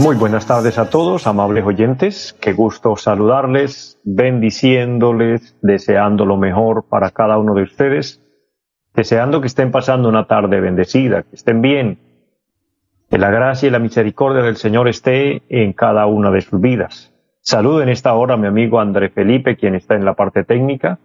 [0.00, 2.36] muy buenas tardes a todos, amables oyentes.
[2.40, 8.22] Qué gusto saludarles, bendiciéndoles, deseando lo mejor para cada uno de ustedes,
[8.94, 11.98] deseando que estén pasando una tarde bendecida, que estén bien,
[13.10, 17.12] que la gracia y la misericordia del Señor esté en cada una de sus vidas.
[17.40, 20.98] Saludo en esta hora a mi amigo André Felipe, quien está en la parte técnica,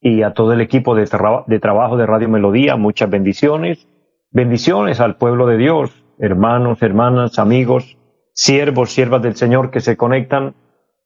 [0.00, 3.88] y a todo el equipo de trabajo de Radio Melodía, muchas bendiciones.
[4.34, 7.96] Bendiciones al pueblo de Dios, hermanos, hermanas, amigos,
[8.32, 10.56] siervos, siervas del Señor que se conectan.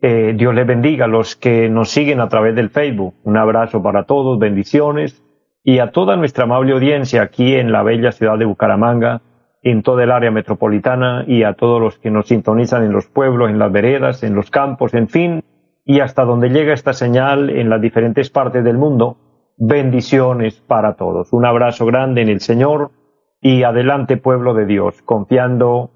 [0.00, 3.16] Eh, Dios les bendiga a los que nos siguen a través del Facebook.
[3.24, 5.22] Un abrazo para todos, bendiciones
[5.62, 9.20] y a toda nuestra amable audiencia aquí en la bella ciudad de Bucaramanga,
[9.62, 13.50] en toda el área metropolitana y a todos los que nos sintonizan en los pueblos,
[13.50, 15.44] en las veredas, en los campos, en fin,
[15.84, 19.18] y hasta donde llega esta señal en las diferentes partes del mundo.
[19.58, 21.30] Bendiciones para todos.
[21.34, 22.92] Un abrazo grande en el Señor
[23.41, 25.91] y adelante pueblo de Dios, confiando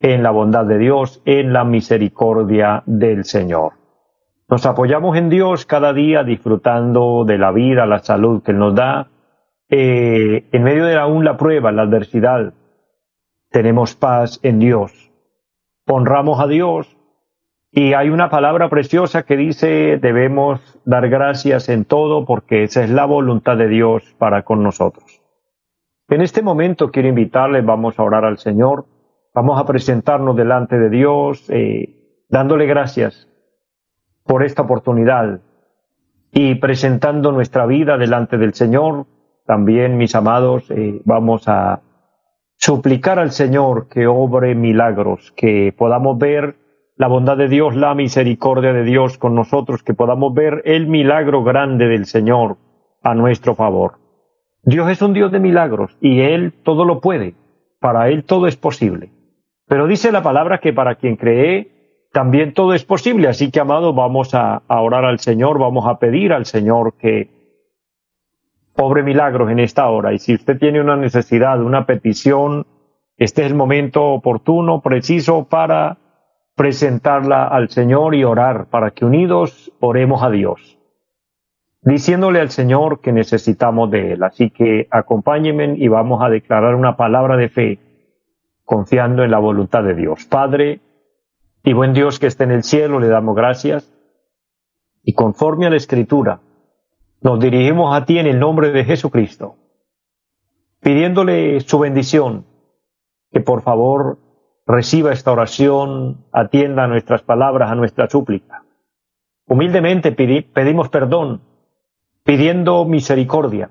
[0.00, 3.72] en la bondad de Dios, en la misericordia del Señor.
[4.48, 9.08] Nos apoyamos en Dios cada día disfrutando de la vida, la salud que nos da.
[9.70, 12.52] Eh, en medio de aún la prueba, la adversidad,
[13.50, 15.10] tenemos paz en Dios.
[15.86, 16.96] Honramos a Dios
[17.70, 22.90] y hay una palabra preciosa que dice debemos dar gracias en todo porque esa es
[22.90, 25.23] la voluntad de Dios para con nosotros.
[26.08, 28.84] En este momento quiero invitarles, vamos a orar al Señor,
[29.34, 33.26] vamos a presentarnos delante de Dios, eh, dándole gracias
[34.24, 35.40] por esta oportunidad
[36.30, 39.06] y presentando nuestra vida delante del Señor.
[39.46, 41.80] También, mis amados, eh, vamos a
[42.56, 46.56] suplicar al Señor que obre milagros, que podamos ver
[46.96, 51.42] la bondad de Dios, la misericordia de Dios con nosotros, que podamos ver el milagro
[51.44, 52.58] grande del Señor
[53.02, 54.03] a nuestro favor.
[54.66, 57.34] Dios es un Dios de milagros y Él todo lo puede.
[57.80, 59.10] Para Él todo es posible.
[59.66, 63.28] Pero dice la palabra que para quien cree, también todo es posible.
[63.28, 67.28] Así que, amado, vamos a, orar al Señor, vamos a pedir al Señor que
[68.76, 70.12] obre milagros en esta hora.
[70.14, 72.66] Y si usted tiene una necesidad, una petición,
[73.16, 75.98] este es el momento oportuno, preciso para
[76.56, 80.73] presentarla al Señor y orar, para que unidos oremos a Dios
[81.84, 84.22] diciéndole al Señor que necesitamos de Él.
[84.22, 87.78] Así que acompáñenme y vamos a declarar una palabra de fe,
[88.64, 90.24] confiando en la voluntad de Dios.
[90.24, 90.80] Padre
[91.62, 93.90] y buen Dios que esté en el cielo, le damos gracias
[95.02, 96.40] y conforme a la Escritura,
[97.20, 99.56] nos dirigimos a ti en el nombre de Jesucristo,
[100.80, 102.46] pidiéndole su bendición,
[103.30, 104.18] que por favor
[104.66, 108.64] reciba esta oración, atienda a nuestras palabras, a nuestra súplica.
[109.46, 111.42] Humildemente pedimos perdón
[112.24, 113.70] pidiendo misericordia,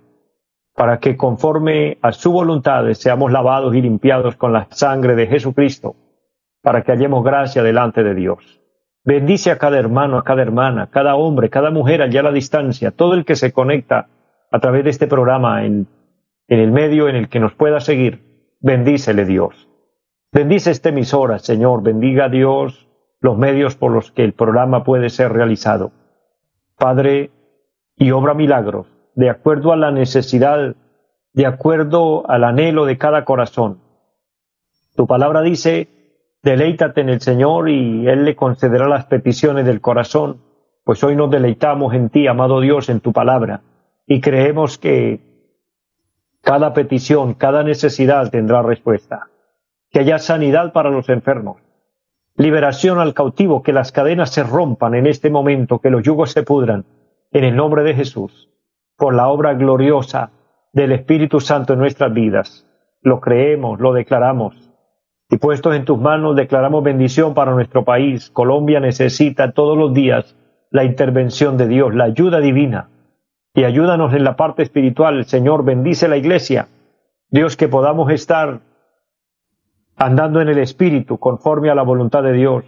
[0.75, 5.95] para que conforme a su voluntad seamos lavados y limpiados con la sangre de Jesucristo,
[6.61, 8.61] para que hallemos gracia delante de Dios.
[9.03, 12.91] Bendice a cada hermano, a cada hermana, cada hombre, cada mujer allá a la distancia,
[12.91, 14.07] todo el que se conecta
[14.49, 15.87] a través de este programa en,
[16.47, 18.55] el medio en el que nos pueda seguir.
[18.61, 19.67] Bendícele Dios.
[20.31, 21.83] Bendice esta emisora, Señor.
[21.83, 22.87] Bendiga a Dios
[23.19, 25.91] los medios por los que el programa puede ser realizado.
[26.77, 27.31] Padre,
[27.95, 30.75] y obra milagros, de acuerdo a la necesidad,
[31.33, 33.79] de acuerdo al anhelo de cada corazón.
[34.95, 35.87] Tu palabra dice,
[36.41, 40.41] deleítate en el Señor y Él le concederá las peticiones del corazón,
[40.83, 43.61] pues hoy nos deleitamos en ti, amado Dios, en tu palabra,
[44.05, 45.33] y creemos que
[46.41, 49.29] cada petición, cada necesidad tendrá respuesta.
[49.89, 51.61] Que haya sanidad para los enfermos,
[52.35, 56.43] liberación al cautivo, que las cadenas se rompan en este momento, que los yugos se
[56.43, 56.85] pudran,
[57.33, 58.49] en el nombre de Jesús,
[58.95, 60.31] por la obra gloriosa
[60.71, 62.67] del Espíritu Santo en nuestras vidas.
[63.01, 64.71] Lo creemos, lo declaramos.
[65.29, 68.29] Y puestos en tus manos, declaramos bendición para nuestro país.
[68.29, 70.35] Colombia necesita todos los días
[70.69, 72.89] la intervención de Dios, la ayuda divina.
[73.55, 75.25] Y ayúdanos en la parte espiritual.
[75.25, 76.67] Señor, bendice la iglesia.
[77.29, 78.61] Dios, que podamos estar
[79.95, 82.65] andando en el Espíritu conforme a la voluntad de Dios,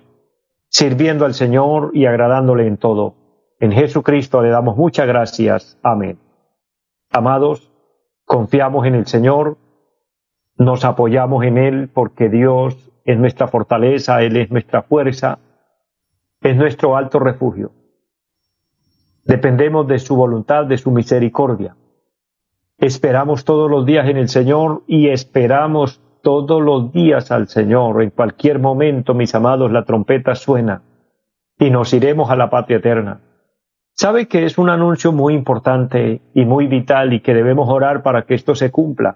[0.70, 3.25] sirviendo al Señor y agradándole en todo.
[3.60, 5.80] En Jesucristo le damos muchas gracias.
[5.82, 6.20] Amén.
[7.12, 7.72] Amados,
[8.26, 9.58] confiamos en el Señor
[10.58, 15.40] nos apoyamos en Él porque Dios es nuestra fortaleza, Él es nuestra fuerza,
[16.42, 17.72] es nuestro alto refugio.
[19.26, 21.76] Dependemos de su voluntad, de su misericordia.
[22.78, 28.02] Esperamos todos los días en el Señor y esperamos todos los días al Señor.
[28.02, 30.84] En cualquier momento, mis amados, la trompeta suena
[31.58, 33.22] y nos iremos a la patria eterna.
[33.98, 38.24] ¿Sabe que es un anuncio muy importante y muy vital y que debemos orar para
[38.24, 39.16] que esto se cumpla?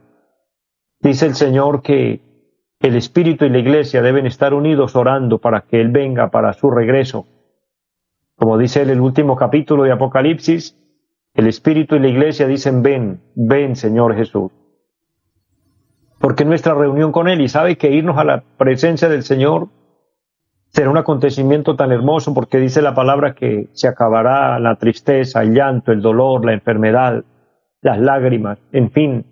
[1.02, 2.22] Dice el Señor que
[2.80, 6.72] el Espíritu y la Iglesia deben estar unidos orando para que Él venga para su
[6.72, 7.26] regreso.
[8.36, 10.78] Como dice en el último capítulo de Apocalipsis,
[11.34, 14.50] el Espíritu y la Iglesia dicen, ven, ven Señor Jesús.
[16.20, 19.68] Porque nuestra reunión con Él, y sabe que irnos a la presencia del Señor
[20.70, 25.54] será un acontecimiento tan hermoso porque dice la palabra que se acabará la tristeza, el
[25.54, 27.24] llanto, el dolor, la enfermedad,
[27.82, 29.26] las lágrimas, en fin,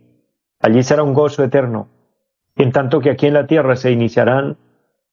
[0.59, 1.87] Allí será un gozo eterno,
[2.55, 4.57] en tanto que aquí en la tierra se iniciarán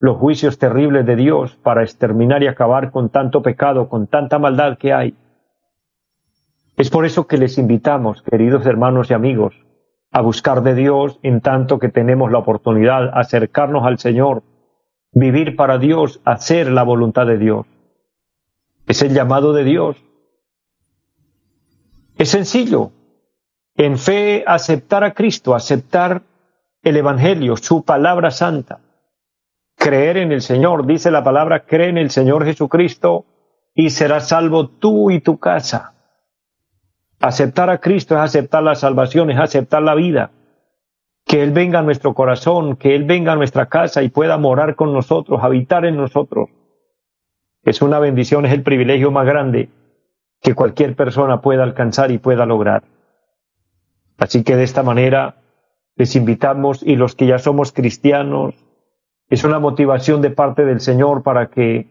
[0.00, 4.78] los juicios terribles de Dios para exterminar y acabar con tanto pecado, con tanta maldad
[4.78, 5.14] que hay.
[6.76, 9.54] Es por eso que les invitamos, queridos hermanos y amigos,
[10.10, 14.42] a buscar de Dios en tanto que tenemos la oportunidad, acercarnos al Señor,
[15.14, 17.66] vivir para Dios, hacer la voluntad de Dios.
[18.86, 19.96] Es el llamado de Dios.
[22.18, 22.90] Es sencillo,
[23.76, 26.22] en fe aceptar a Cristo, aceptar
[26.82, 28.80] el Evangelio, su palabra santa,
[29.76, 33.24] creer en el Señor, dice la palabra, cree en el Señor Jesucristo
[33.74, 35.94] y serás salvo tú y tu casa.
[37.20, 40.30] Aceptar a Cristo es aceptar la salvación, es aceptar la vida.
[41.24, 44.76] Que Él venga a nuestro corazón, que Él venga a nuestra casa y pueda morar
[44.76, 46.50] con nosotros, habitar en nosotros.
[47.62, 49.70] Es una bendición, es el privilegio más grande
[50.40, 52.84] que cualquier persona pueda alcanzar y pueda lograr.
[54.18, 55.36] Así que de esta manera
[55.96, 58.54] les invitamos y los que ya somos cristianos,
[59.28, 61.88] es una motivación de parte del Señor para que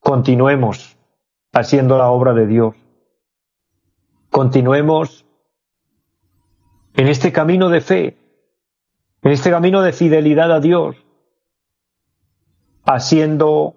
[0.00, 0.96] continuemos
[1.52, 2.74] haciendo la obra de Dios.
[4.30, 5.26] Continuemos
[6.94, 8.16] en este camino de fe,
[9.22, 10.96] en este camino de fidelidad a Dios,
[12.84, 13.76] haciendo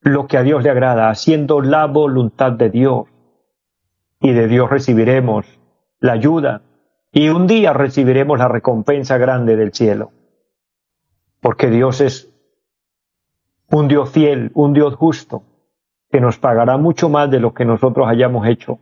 [0.00, 3.06] lo que a Dios le agrada, haciendo la voluntad de Dios.
[4.20, 5.46] Y de Dios recibiremos
[6.00, 6.62] la ayuda,
[7.12, 10.12] y un día recibiremos la recompensa grande del cielo.
[11.40, 12.30] Porque Dios es
[13.70, 15.42] un Dios fiel, un Dios justo,
[16.10, 18.78] que nos pagará mucho más de lo que nosotros hayamos hecho.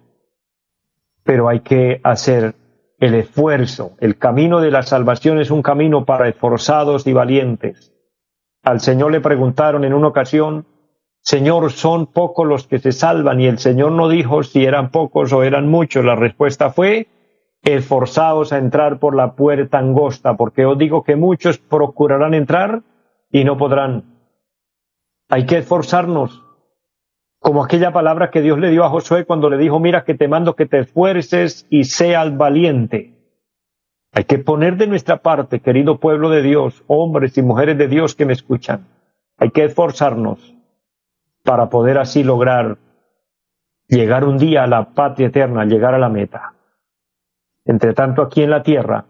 [1.22, 2.54] Pero hay que hacer
[2.98, 3.92] el esfuerzo.
[4.00, 7.92] El camino de la salvación es un camino para esforzados y valientes.
[8.62, 10.66] Al Señor le preguntaron en una ocasión,
[11.20, 15.32] Señor, son pocos los que se salvan, y el Señor no dijo si eran pocos
[15.32, 16.04] o eran muchos.
[16.04, 17.08] La respuesta fue,
[17.62, 22.82] esforzaos a entrar por la puerta angosta, porque os digo que muchos procurarán entrar
[23.30, 24.04] y no podrán.
[25.30, 26.43] Hay que esforzarnos,
[27.44, 30.28] como aquella palabra que Dios le dio a Josué cuando le dijo, mira que te
[30.28, 33.12] mando que te esfuerces y seas valiente.
[34.14, 38.14] Hay que poner de nuestra parte, querido pueblo de Dios, hombres y mujeres de Dios
[38.14, 38.86] que me escuchan.
[39.36, 40.54] Hay que esforzarnos
[41.42, 42.78] para poder así lograr
[43.88, 46.54] llegar un día a la patria eterna, llegar a la meta.
[47.66, 49.04] Entre tanto, aquí en la tierra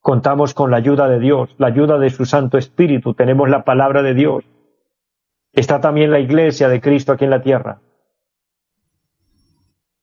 [0.00, 4.02] contamos con la ayuda de Dios, la ayuda de su Santo Espíritu, tenemos la palabra
[4.02, 4.42] de Dios.
[5.56, 7.80] Está también la iglesia de Cristo aquí en la tierra,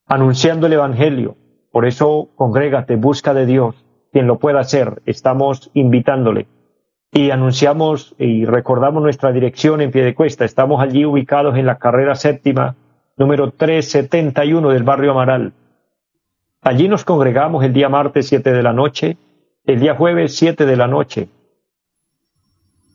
[0.06, 1.38] anunciando el Evangelio.
[1.72, 3.76] Por eso, congrégate, busca de Dios,
[4.12, 6.48] quien lo pueda hacer, estamos invitándole.
[7.14, 10.44] Y anunciamos y recordamos nuestra dirección en pie de cuesta.
[10.44, 12.76] Estamos allí ubicados en la carrera séptima,
[13.16, 15.54] número 371 del barrio Amaral
[16.66, 19.18] Allí nos congregamos el día martes 7 de la noche,
[19.66, 21.28] el día jueves 7 de la noche,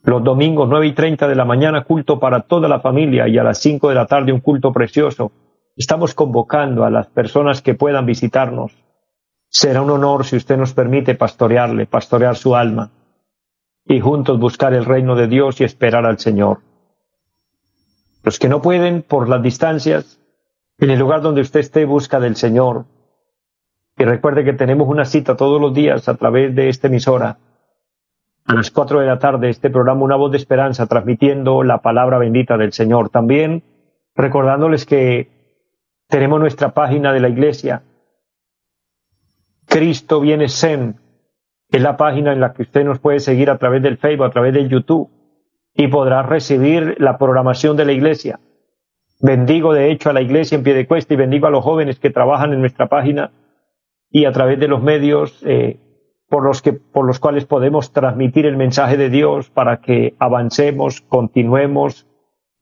[0.08, 3.44] los domingos 9 y 30 de la mañana culto para toda la familia y a
[3.44, 5.32] las 5 de la tarde un culto precioso.
[5.76, 8.72] Estamos convocando a las personas que puedan visitarnos.
[9.50, 12.90] Será un honor si usted nos permite pastorearle, pastorear su alma
[13.84, 16.60] y juntos buscar el reino de Dios y esperar al Señor.
[18.22, 20.20] Los que no pueden por las distancias,
[20.78, 22.86] en el lugar donde usted esté, busca del Señor,
[23.98, 27.38] y recuerde que tenemos una cita todos los días a través de esta emisora.
[28.48, 32.16] A las cuatro de la tarde, este programa Una Voz de Esperanza, transmitiendo la palabra
[32.16, 33.10] bendita del Señor.
[33.10, 33.62] También
[34.14, 35.28] recordándoles que
[36.08, 37.82] tenemos nuestra página de la iglesia.
[39.66, 40.96] Cristo viene Zen.
[41.70, 44.30] Es la página en la que usted nos puede seguir a través del Facebook, a
[44.30, 45.10] través del YouTube,
[45.74, 48.40] y podrá recibir la programación de la iglesia.
[49.20, 51.98] Bendigo de hecho a la iglesia en pie de cuesta y bendigo a los jóvenes
[51.98, 53.30] que trabajan en nuestra página
[54.10, 55.80] y a través de los medios eh,
[56.28, 61.00] por los, que, por los cuales podemos transmitir el mensaje de Dios para que avancemos,
[61.00, 62.06] continuemos.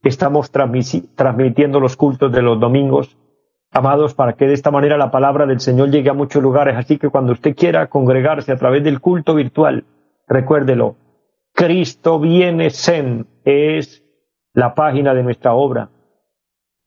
[0.02, 3.16] Estamos transmitiendo los cultos de los domingos,
[3.72, 6.76] amados, para que de esta manera la palabra del Señor llegue a muchos lugares.
[6.76, 9.84] Así que cuando usted quiera congregarse a través del culto virtual,
[10.28, 10.94] recuérdelo,
[11.52, 14.04] Cristo viene Zen es
[14.52, 15.90] la página de nuestra obra.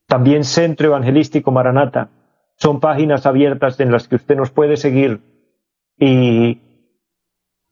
[0.07, 2.09] También Centro Evangelístico Maranata.
[2.55, 5.21] Son páginas abiertas en las que usted nos puede seguir
[5.97, 6.68] y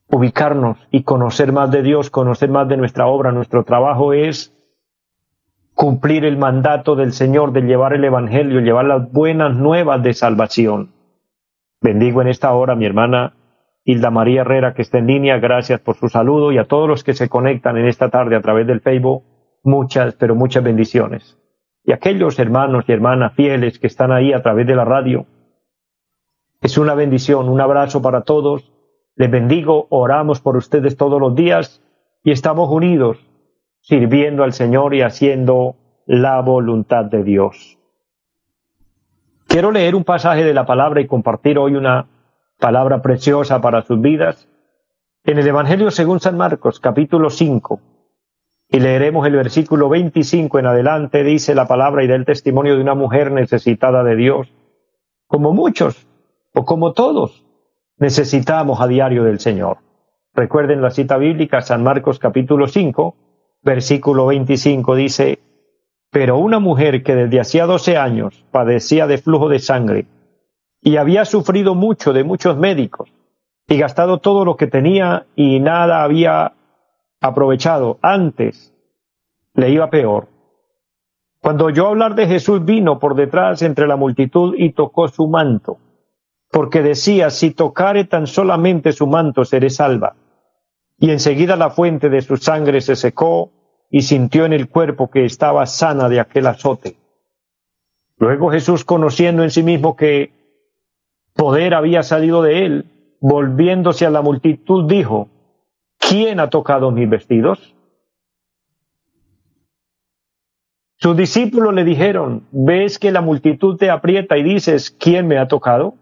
[0.09, 3.31] ubicarnos y conocer más de Dios, conocer más de nuestra obra.
[3.31, 4.53] Nuestro trabajo es
[5.73, 10.93] cumplir el mandato del Señor de llevar el Evangelio, llevar las buenas nuevas de salvación.
[11.81, 13.33] Bendigo en esta hora a mi hermana
[13.83, 17.03] Hilda María Herrera que está en línea, gracias por su saludo y a todos los
[17.03, 19.23] que se conectan en esta tarde a través del Facebook,
[19.63, 21.37] muchas, pero muchas bendiciones.
[21.83, 25.25] Y aquellos hermanos y hermanas fieles que están ahí a través de la radio,
[26.61, 28.73] es una bendición, un abrazo para todos
[29.17, 31.81] les bendigo, oramos por ustedes todos los días
[32.23, 33.17] y estamos unidos
[33.81, 37.79] sirviendo al Señor y haciendo la voluntad de Dios.
[39.47, 42.07] Quiero leer un pasaje de la palabra y compartir hoy una
[42.59, 44.47] palabra preciosa para sus vidas
[45.23, 47.81] en el Evangelio según San Marcos, capítulo 5.
[48.69, 52.81] Y leeremos el versículo 25 en adelante, dice la palabra y da el testimonio de
[52.81, 54.53] una mujer necesitada de Dios,
[55.25, 56.07] como muchos
[56.53, 57.46] o como todos
[57.97, 59.77] necesitamos a diario del Señor.
[60.33, 63.15] Recuerden la cita bíblica, San Marcos capítulo 5,
[63.63, 65.39] versículo 25 dice,
[66.11, 70.05] pero una mujer que desde hacía doce años padecía de flujo de sangre
[70.81, 73.11] y había sufrido mucho de muchos médicos
[73.67, 76.53] y gastado todo lo que tenía y nada había
[77.19, 78.73] aprovechado antes,
[79.55, 80.27] le iba peor.
[81.41, 85.79] Cuando oyó hablar de Jesús vino por detrás entre la multitud y tocó su manto
[86.57, 90.15] porque decía, si tocare tan solamente su manto seré salva.
[90.97, 93.51] Y enseguida la fuente de su sangre se secó
[93.91, 96.97] y sintió en el cuerpo que estaba sana de aquel azote.
[98.17, 100.31] Luego Jesús, conociendo en sí mismo que
[101.35, 102.85] poder había salido de él,
[103.21, 105.29] volviéndose a la multitud, dijo,
[105.99, 107.75] ¿quién ha tocado mis vestidos?
[110.95, 115.47] Sus discípulos le dijeron, ¿ves que la multitud te aprieta y dices, ¿quién me ha
[115.47, 115.93] tocado?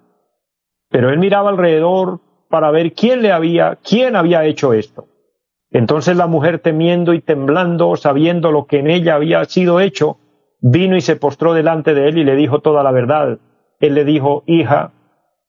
[0.96, 5.10] Pero él miraba alrededor para ver quién le había, quién había hecho esto.
[5.70, 10.20] Entonces la mujer temiendo y temblando, sabiendo lo que en ella había sido hecho,
[10.62, 13.40] vino y se postró delante de él y le dijo toda la verdad.
[13.82, 14.94] Él le dijo, hija,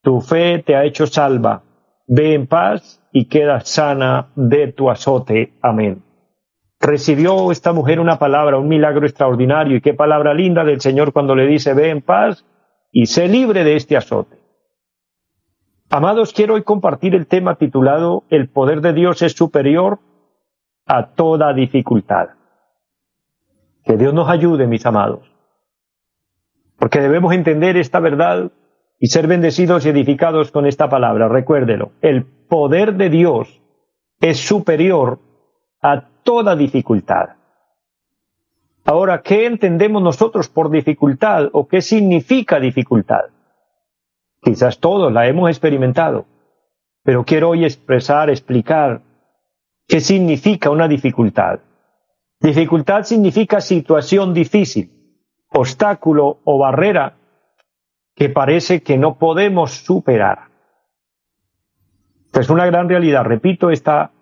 [0.02, 1.62] tu fe te ha hecho salva,
[2.08, 5.52] ve en paz y queda sana de tu azote.
[5.62, 6.02] Amén.
[6.80, 11.36] Recibió esta mujer una palabra, un milagro extraordinario, y qué palabra linda del Señor cuando
[11.36, 12.44] le dice, ve en paz
[12.90, 14.45] y sé libre de este azote.
[15.88, 20.00] Amados, quiero hoy compartir el tema titulado El poder de Dios es superior
[20.84, 22.30] a toda dificultad.
[23.84, 25.20] Que Dios nos ayude, mis amados.
[26.76, 28.50] Porque debemos entender esta verdad
[28.98, 31.28] y ser bendecidos y edificados con esta palabra.
[31.28, 33.62] Recuérdelo, el poder de Dios
[34.20, 35.20] es superior
[35.80, 37.36] a toda dificultad.
[38.84, 43.35] Ahora, ¿qué entendemos nosotros por dificultad o qué significa dificultad?
[44.46, 46.24] Quizás todos la hemos experimentado,
[47.02, 49.02] pero quiero hoy expresar, explicar
[49.88, 51.58] qué significa una dificultad.
[52.38, 54.88] Dificultad significa situación difícil,
[55.48, 57.16] obstáculo o barrera
[58.14, 60.46] que parece que no podemos superar.
[62.32, 63.24] Es una gran realidad.
[63.24, 64.12] Repito esta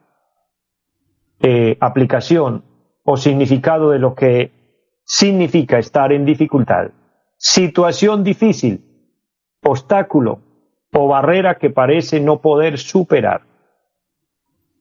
[1.40, 2.64] eh, aplicación
[3.02, 4.52] o significado de lo que
[5.04, 6.92] significa estar en dificultad.
[7.36, 8.93] Situación difícil,
[9.64, 10.40] obstáculo
[10.92, 13.42] o barrera que parece no poder superar.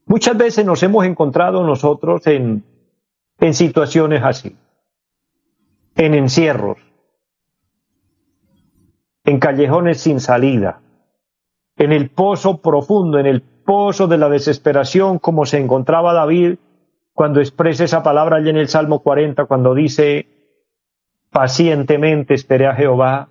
[0.05, 2.63] Muchas veces nos hemos encontrado nosotros en,
[3.51, 4.55] situaciones así,
[5.95, 6.77] en encierros,
[9.23, 10.81] en callejones sin salida,
[11.77, 16.57] en el pozo profundo, en el pozo de la desesperación, como se encontraba David
[17.13, 20.27] cuando expresa esa palabra allí en el Salmo 40, cuando dice,
[21.31, 23.29] pacientemente esperé a Jehová,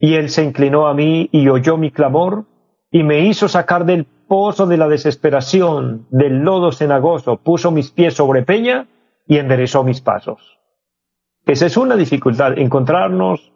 [0.00, 2.46] y él se inclinó a mí y oyó mi clamor
[2.90, 8.14] y me hizo sacar del pozo de la desesperación, del lodo cenagoso, puso mis pies
[8.14, 8.88] sobre peña
[9.26, 10.58] y enderezó mis pasos.
[11.44, 13.52] Esa es una dificultad, encontrarnos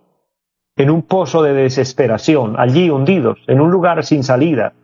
[0.77, 4.75] en un pozo de desesperación, allí hundidos, en un lugar sin salida,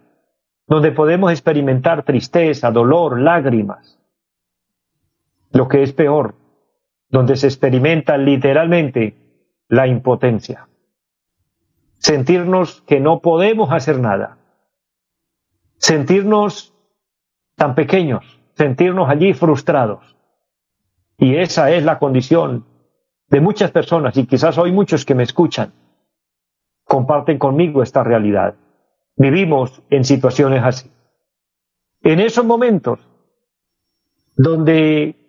[0.67, 3.99] donde podemos experimentar tristeza, dolor, lágrimas.
[5.52, 6.37] Lo que es peor,
[7.11, 9.17] donde se experimenta literalmente
[9.69, 10.69] la impotencia
[12.00, 14.38] sentirnos que no podemos hacer nada.
[15.76, 16.75] sentirnos
[17.57, 18.23] tan pequeños,
[18.54, 20.14] sentirnos allí frustrados.
[21.16, 22.66] Y esa es la condición
[23.28, 25.73] de muchas personas, y quizás hoy muchos que me escuchan,
[26.85, 28.57] comparten conmigo esta realidad.
[29.16, 30.90] Vivimos en situaciones así.
[32.02, 33.00] En esos momentos
[34.37, 35.19] donde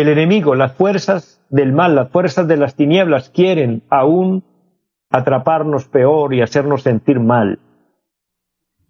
[0.00, 4.44] el enemigo, las fuerzas del mal, las fuerzas de las tinieblas quieren aún
[5.10, 7.58] atraparnos peor y hacernos sentir mal.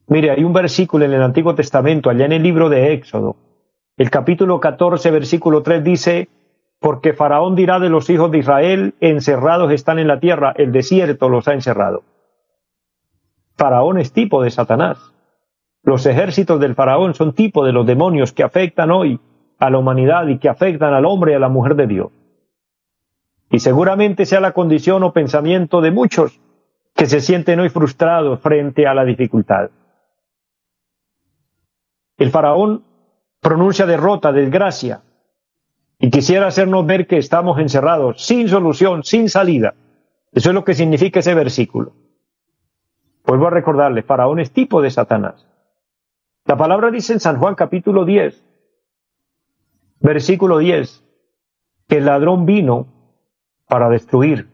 [0.08, 3.36] Mire, hay un versículo en el Antiguo Testamento, allá en el libro de Éxodo,
[3.96, 6.28] el capítulo 14, versículo 3 dice,
[6.80, 11.28] porque Faraón dirá de los hijos de Israel, encerrados están en la tierra, el desierto
[11.28, 12.02] los ha encerrado.
[13.56, 14.98] Faraón es tipo de Satanás.
[15.82, 19.18] Los ejércitos del Faraón son tipo de los demonios que afectan hoy
[19.58, 22.08] a la humanidad y que afectan al hombre y a la mujer de Dios.
[23.50, 26.40] Y seguramente sea la condición o pensamiento de muchos
[26.94, 29.70] que se sienten hoy frustrados frente a la dificultad.
[32.16, 32.84] El faraón
[33.40, 35.02] pronuncia derrota, desgracia,
[35.98, 39.74] y quisiera hacernos ver que estamos encerrados, sin solución, sin salida.
[40.32, 41.92] Eso es lo que significa ese versículo.
[43.24, 45.46] Vuelvo a recordarle, Faraón es tipo de Satanás.
[46.44, 48.42] La palabra dice en San Juan capítulo 10,
[50.00, 51.04] versículo 10,
[51.88, 52.86] que el ladrón vino
[53.68, 54.48] para destruir.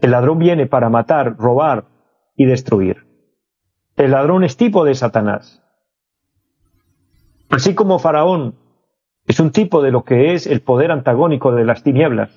[0.00, 1.84] El ladrón viene para matar, robar
[2.36, 3.06] y destruir.
[3.96, 5.62] El ladrón es tipo de Satanás.
[7.50, 8.54] Así como Faraón
[9.26, 12.30] es un tipo de lo que es el poder antagónico de las tinieblas,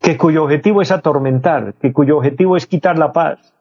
[0.00, 3.54] que cuyo objetivo es atormentar, que cuyo objetivo es quitar la paz,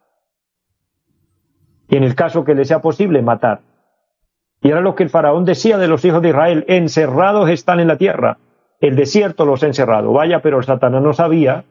[1.89, 3.62] y en el caso que le sea posible, matar.
[4.62, 7.88] Y era lo que el faraón decía de los hijos de Israel, encerrados están en
[7.88, 8.38] la tierra,
[8.82, 10.12] el desierto los ha encerrado.
[10.12, 11.66] Vaya, pero Satanás no sabía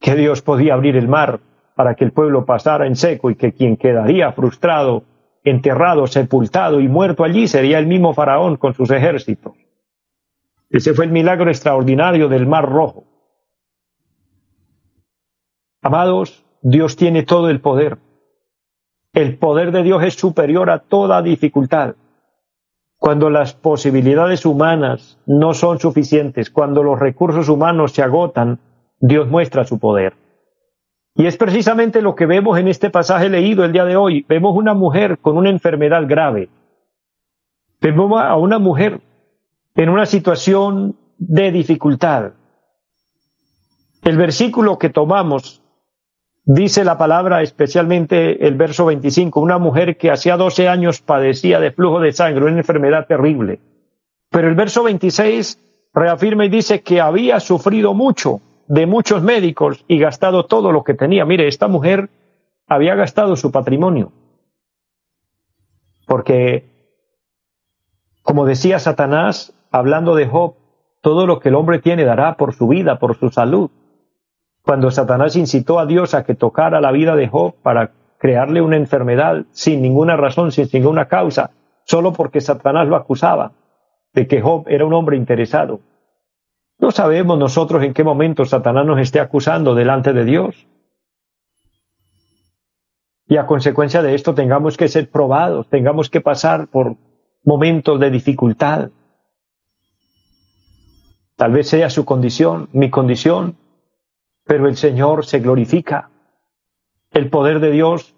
[0.00, 1.40] que Dios podía abrir el mar
[1.74, 5.04] para que el pueblo pasara en seco y que quien quedaría frustrado,
[5.44, 9.54] enterrado, sepultado y muerto allí sería el mismo faraón con sus ejércitos.
[10.70, 13.04] Ese fue el milagro extraordinario del mar rojo.
[15.82, 17.98] Amados, Dios tiene todo el poder.
[19.12, 21.96] El poder de Dios es superior a toda dificultad.
[23.02, 28.60] Cuando las posibilidades humanas no son suficientes, cuando los recursos humanos se agotan,
[29.00, 30.14] Dios muestra su poder.
[31.16, 34.24] Y es precisamente lo que vemos en este pasaje leído el día de hoy.
[34.28, 36.48] Vemos una mujer con una enfermedad grave.
[37.80, 39.00] Vemos a una mujer
[39.74, 42.34] en una situación de dificultad.
[44.04, 45.60] El versículo que tomamos
[46.44, 51.70] Dice la palabra, especialmente el verso 25, una mujer que hacía 12 años padecía de
[51.70, 53.60] flujo de sangre, una enfermedad terrible.
[54.28, 55.58] Pero el verso 26
[55.94, 60.94] reafirma y dice que había sufrido mucho de muchos médicos y gastado todo lo que
[60.94, 61.24] tenía.
[61.24, 62.10] Mire, esta mujer
[62.66, 64.10] había gastado su patrimonio.
[66.06, 66.64] Porque,
[68.22, 70.54] como decía Satanás, hablando de Job,
[71.02, 73.70] todo lo que el hombre tiene dará por su vida, por su salud
[74.64, 78.76] cuando Satanás incitó a Dios a que tocara la vida de Job para crearle una
[78.76, 81.50] enfermedad sin ninguna razón, sin ninguna causa,
[81.84, 83.52] solo porque Satanás lo acusaba
[84.14, 85.80] de que Job era un hombre interesado.
[86.78, 90.66] No sabemos nosotros en qué momento Satanás nos esté acusando delante de Dios.
[93.26, 96.96] Y a consecuencia de esto tengamos que ser probados, tengamos que pasar por
[97.44, 98.90] momentos de dificultad.
[101.36, 103.56] Tal vez sea su condición, mi condición,
[104.44, 106.10] pero el Señor se glorifica.
[107.10, 108.14] El poder de Dios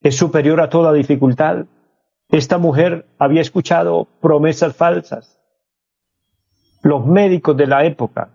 [0.00, 1.66] es superior a toda dificultad.
[2.28, 5.38] Esta mujer había escuchado promesas falsas.
[6.82, 8.30] Los médicos de la época,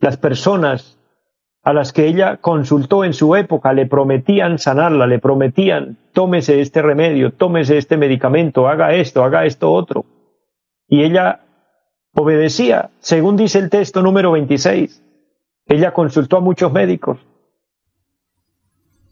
[0.00, 0.98] las personas
[1.62, 6.82] a las que ella consultó en su época, le prometían sanarla, le prometían, tómese este
[6.82, 10.04] remedio, tómese este medicamento, haga esto, haga esto otro.
[10.88, 11.40] Y ella
[12.14, 15.02] obedecía, según dice el texto número 26.
[15.66, 17.18] Ella consultó a muchos médicos,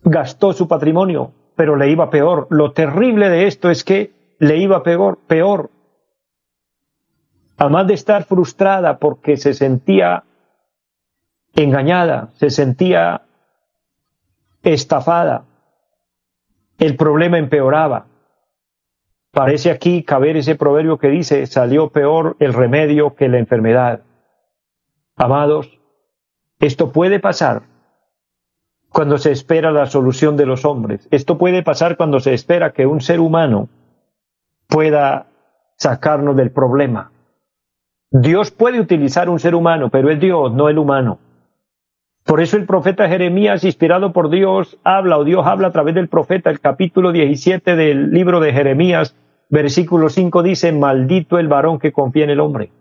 [0.03, 2.47] gastó su patrimonio, pero le iba peor.
[2.51, 5.71] Lo terrible de esto es que le iba peor, peor.
[7.57, 10.25] Además de estar frustrada porque se sentía
[11.55, 13.23] engañada, se sentía
[14.63, 15.45] estafada,
[16.79, 18.07] el problema empeoraba.
[19.33, 24.01] Parece aquí caber ese proverbio que dice, salió peor el remedio que la enfermedad.
[25.17, 25.80] Amados,
[26.61, 27.63] esto puede pasar
[28.91, 31.09] cuando se espera la solución de los hombres.
[31.11, 33.69] Esto puede pasar cuando se espera que un ser humano
[34.69, 35.27] pueda
[35.77, 37.13] sacarnos del problema.
[38.11, 41.19] Dios puede utilizar un ser humano, pero es Dios, no el humano.
[42.25, 46.09] Por eso el profeta Jeremías, inspirado por Dios, habla, o Dios habla a través del
[46.09, 49.17] profeta, el capítulo 17 del libro de Jeremías,
[49.49, 52.73] versículo 5 dice, maldito el varón que confía en el hombre.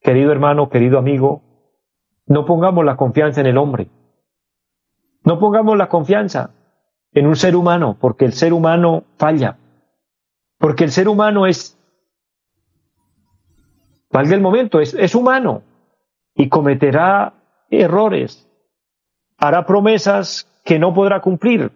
[0.00, 1.42] Querido hermano, querido amigo,
[2.26, 3.88] no pongamos la confianza en el hombre.
[5.24, 6.50] No pongamos la confianza
[7.12, 9.58] en un ser humano, porque el ser humano falla.
[10.58, 11.78] Porque el ser humano es,
[14.10, 15.62] valga el momento, es, es humano
[16.34, 17.34] y cometerá
[17.70, 18.48] errores.
[19.36, 21.70] Hará promesas que no podrá cumplir.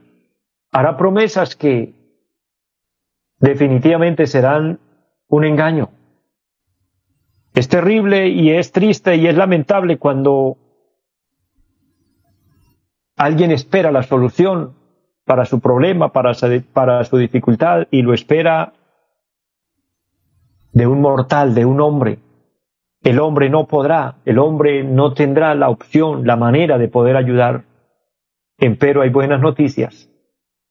[0.71, 1.95] Hará promesas que
[3.39, 4.79] definitivamente serán
[5.29, 5.91] un engaño.
[7.57, 10.59] Es terrible y es triste y es lamentable cuando
[13.17, 14.75] alguien espera la solución
[15.25, 18.75] para su problema, para su, dificultad y lo espera
[20.75, 22.19] de un mortal, de un hombre.
[23.03, 27.65] El hombre no podrá, el hombre no tendrá la opción, la manera de poder ayudar.
[28.59, 30.11] Empero hay buenas noticias.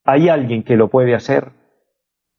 [0.04, 1.50] Hay alguien que lo puede hacer.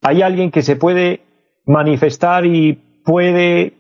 [0.02, 1.22] Hay alguien que se puede
[1.64, 3.75] manifestar y puede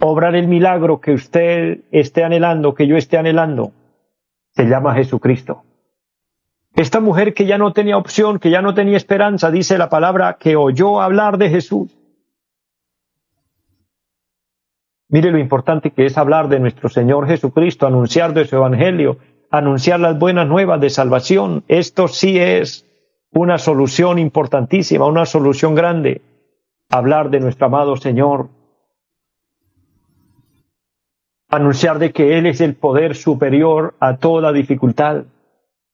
[0.00, 3.72] obrar el milagro que usted esté anhelando, que yo esté anhelando,
[4.52, 5.62] se llama Jesucristo.
[6.74, 10.38] Esta mujer que ya no tenía opción, que ya no tenía esperanza, dice la palabra
[10.38, 11.96] que oyó hablar de Jesús.
[15.08, 19.18] Mire lo importante que es hablar de nuestro Señor Jesucristo, anunciar de su Evangelio,
[19.50, 21.64] anunciar las buenas nuevas de salvación.
[21.66, 22.86] Esto sí es
[23.32, 26.22] una solución importantísima, una solución grande.
[26.88, 28.48] Hablar de nuestro amado Señor,
[31.50, 35.24] anunciar de que Él es el poder superior a toda dificultad.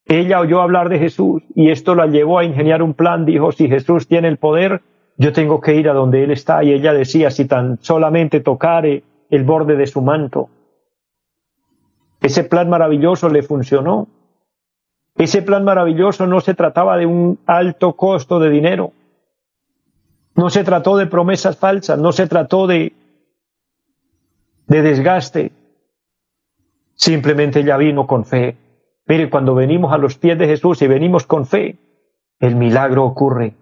[0.05, 3.25] Ella oyó hablar de Jesús y esto la llevó a ingeniar un plan.
[3.25, 4.83] Dijo, si Jesús tiene el poder,
[5.17, 6.63] yo tengo que ir a donde Él está.
[6.63, 10.51] Y ella decía, si tan solamente tocare el borde de su manto.
[12.21, 14.09] Ese plan maravilloso le funcionó.
[15.17, 18.93] Ese plan maravilloso no se trataba de un alto costo de dinero.
[20.35, 22.93] No se trató de promesas falsas, no se trató de
[24.67, 25.53] de desgaste.
[26.95, 28.57] Simplemente ella vino con fe.
[29.07, 31.79] Mire, cuando venimos a los pies de Jesús y venimos con fe,
[32.41, 33.55] el milagro ocurre.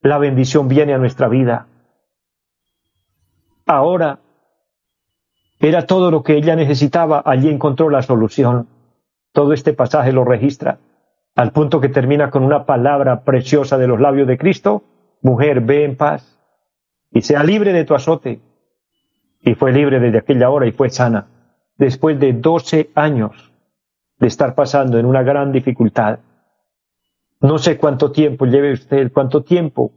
[0.00, 1.66] La bendición viene a nuestra vida.
[3.66, 4.20] Ahora
[5.58, 8.68] era todo lo que ella necesitaba, allí encontró la solución.
[9.32, 10.78] Todo este pasaje lo registra,
[11.34, 14.84] al punto que termina con una palabra preciosa de los labios de Cristo,
[15.22, 16.38] mujer, ve en paz
[17.10, 18.40] y sea libre de tu azote
[19.44, 21.26] y fue libre desde aquella hora y fue sana,
[21.76, 23.52] después de doce años
[24.18, 26.20] de estar pasando en una gran dificultad.
[27.40, 29.92] No sé cuánto tiempo lleve usted, cuánto tiempo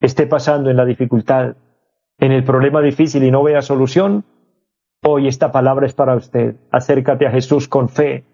[0.00, 1.56] esté pasando en la dificultad,
[2.18, 4.24] en el problema difícil y no vea solución.
[5.02, 6.56] Hoy esta palabra es para usted.
[6.70, 8.24] Acércate a Jesús con fe.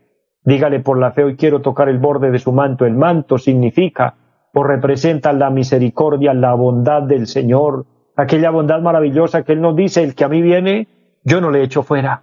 [0.44, 2.84] Dígale por la fe, hoy quiero tocar el borde de su manto.
[2.84, 4.16] El manto significa
[4.54, 10.02] o representa la misericordia, la bondad del Señor, aquella bondad maravillosa que Él nos dice,
[10.02, 10.88] el que a mí viene,
[11.24, 12.22] yo no le echo fuera.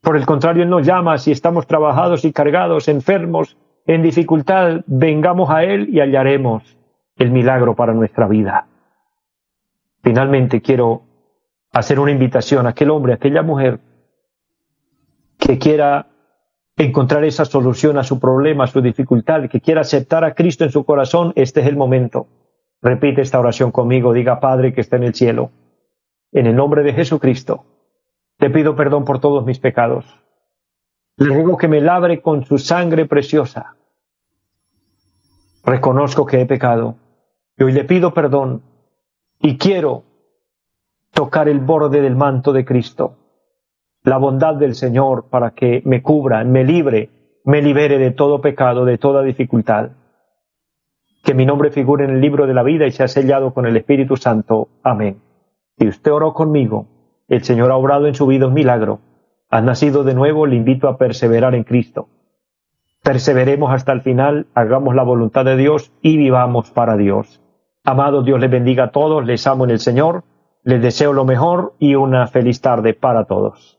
[0.00, 5.50] Por el contrario, Él nos llama, si estamos trabajados y cargados, enfermos, en dificultad, vengamos
[5.50, 6.76] a Él y hallaremos
[7.16, 8.66] el milagro para nuestra vida.
[10.02, 11.02] Finalmente quiero
[11.72, 13.80] hacer una invitación a aquel hombre, a aquella mujer
[15.38, 16.06] que quiera
[16.76, 20.70] encontrar esa solución a su problema, a su dificultad, que quiera aceptar a Cristo en
[20.70, 22.26] su corazón, este es el momento.
[22.82, 25.52] Repite esta oración conmigo, diga Padre que está en el cielo,
[26.32, 27.64] en el nombre de Jesucristo,
[28.38, 30.04] te pido perdón por todos mis pecados.
[31.16, 33.76] Le ruego que me labre con su sangre preciosa.
[35.64, 36.96] Reconozco que he pecado
[37.56, 38.62] y hoy le pido perdón
[39.38, 40.02] y quiero
[41.12, 43.16] tocar el borde del manto de Cristo,
[44.02, 47.10] la bondad del Señor para que me cubra, me libre,
[47.44, 49.90] me libere de todo pecado, de toda dificultad
[51.22, 53.76] que mi nombre figure en el libro de la vida y sea sellado con el
[53.76, 54.68] Espíritu Santo.
[54.82, 55.20] Amén.
[55.78, 56.86] Si usted oró conmigo,
[57.28, 59.00] el Señor ha obrado en su vida un milagro.
[59.50, 62.08] Ha nacido de nuevo, le invito a perseverar en Cristo.
[63.02, 67.40] Perseveremos hasta el final, hagamos la voluntad de Dios y vivamos para Dios.
[67.84, 70.24] Amados, Dios les bendiga a todos, les amo en el Señor,
[70.62, 73.78] les deseo lo mejor y una feliz tarde para todos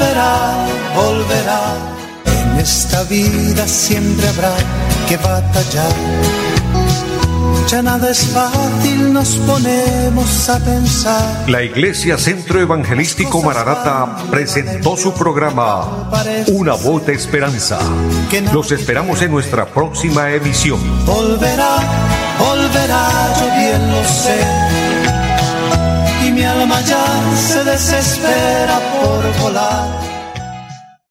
[0.00, 1.60] volverá, volverá
[2.24, 4.54] En esta vida siempre habrá
[5.08, 5.92] que batallar.
[7.68, 11.44] Ya nada es fácil, nos ponemos a pensar.
[11.46, 16.10] La Iglesia Centro Evangelístico Mararata presentó su programa
[16.48, 17.78] Una voz de esperanza.
[18.52, 20.80] Los esperamos en nuestra próxima emisión.
[21.06, 21.76] Volverá,
[22.38, 23.08] volverá,
[23.38, 24.69] yo bien lo sé.
[26.60, 27.04] Alma ya
[27.36, 30.09] se desespera por volar